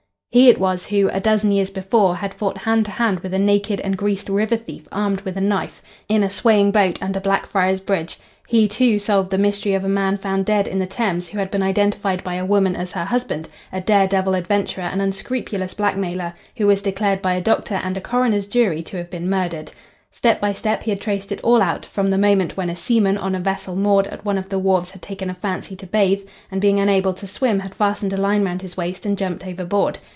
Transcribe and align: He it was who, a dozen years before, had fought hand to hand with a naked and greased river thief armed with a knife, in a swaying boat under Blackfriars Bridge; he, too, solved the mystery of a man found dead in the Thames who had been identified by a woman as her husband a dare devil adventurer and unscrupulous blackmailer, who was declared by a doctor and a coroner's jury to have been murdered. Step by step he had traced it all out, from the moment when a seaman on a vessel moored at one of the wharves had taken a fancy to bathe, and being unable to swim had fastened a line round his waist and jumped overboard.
He 0.33 0.47
it 0.47 0.61
was 0.61 0.85
who, 0.87 1.09
a 1.09 1.19
dozen 1.19 1.51
years 1.51 1.71
before, 1.71 2.15
had 2.15 2.33
fought 2.33 2.59
hand 2.59 2.85
to 2.85 2.91
hand 2.91 3.19
with 3.19 3.33
a 3.33 3.37
naked 3.37 3.81
and 3.81 3.97
greased 3.97 4.29
river 4.29 4.55
thief 4.55 4.87
armed 4.89 5.19
with 5.23 5.35
a 5.35 5.41
knife, 5.41 5.81
in 6.07 6.23
a 6.23 6.29
swaying 6.29 6.71
boat 6.71 6.97
under 7.03 7.19
Blackfriars 7.19 7.81
Bridge; 7.81 8.17
he, 8.47 8.65
too, 8.65 8.97
solved 8.97 9.29
the 9.29 9.37
mystery 9.37 9.73
of 9.73 9.83
a 9.83 9.89
man 9.89 10.17
found 10.17 10.45
dead 10.45 10.69
in 10.69 10.79
the 10.79 10.85
Thames 10.87 11.27
who 11.27 11.37
had 11.37 11.51
been 11.51 11.61
identified 11.61 12.23
by 12.23 12.35
a 12.35 12.45
woman 12.45 12.77
as 12.77 12.93
her 12.93 13.03
husband 13.03 13.49
a 13.73 13.81
dare 13.81 14.07
devil 14.07 14.33
adventurer 14.33 14.85
and 14.85 15.01
unscrupulous 15.01 15.73
blackmailer, 15.73 16.33
who 16.55 16.65
was 16.65 16.81
declared 16.81 17.21
by 17.21 17.33
a 17.33 17.41
doctor 17.41 17.75
and 17.83 17.97
a 17.97 18.01
coroner's 18.01 18.47
jury 18.47 18.81
to 18.83 18.95
have 18.95 19.09
been 19.09 19.29
murdered. 19.29 19.71
Step 20.13 20.39
by 20.39 20.53
step 20.53 20.83
he 20.83 20.91
had 20.91 21.01
traced 21.01 21.33
it 21.33 21.41
all 21.43 21.61
out, 21.61 21.85
from 21.85 22.09
the 22.09 22.17
moment 22.17 22.55
when 22.55 22.69
a 22.69 22.75
seaman 22.77 23.17
on 23.17 23.35
a 23.35 23.39
vessel 23.41 23.75
moored 23.75 24.07
at 24.07 24.23
one 24.23 24.37
of 24.37 24.47
the 24.47 24.57
wharves 24.59 24.91
had 24.91 25.01
taken 25.01 25.29
a 25.29 25.33
fancy 25.33 25.75
to 25.75 25.85
bathe, 25.85 26.25
and 26.49 26.61
being 26.61 26.79
unable 26.79 27.13
to 27.13 27.27
swim 27.27 27.59
had 27.59 27.75
fastened 27.75 28.13
a 28.13 28.17
line 28.17 28.45
round 28.45 28.61
his 28.61 28.77
waist 28.77 29.05
and 29.05 29.17
jumped 29.17 29.45
overboard. 29.45 29.99